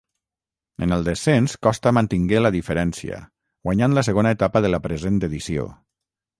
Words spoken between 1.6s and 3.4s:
Costa mantingué la diferència,